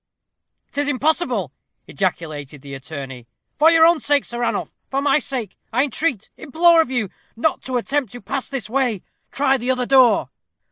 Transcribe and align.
"'Tis 0.71 0.87
impossible," 0.87 1.51
ejaculated 1.85 2.63
the 2.63 2.73
attorney. 2.73 3.27
"For 3.59 3.69
your 3.69 3.85
own 3.85 3.99
sake, 3.99 4.25
Sir 4.25 4.39
Ranulph 4.39 4.73
for 4.89 4.99
my 4.99 5.19
sake 5.19 5.55
I 5.71 5.83
entreat 5.83 6.31
implore 6.37 6.81
of 6.81 6.89
you 6.89 7.09
not 7.35 7.61
to 7.65 7.77
attempt 7.77 8.11
to 8.13 8.19
pass 8.21 8.49
this 8.49 8.67
way. 8.67 9.03
Try 9.31 9.57
the 9.59 9.69
other 9.69 9.85
door." 9.85 10.29